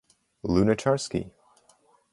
[0.43, 1.29] Lunacharsky.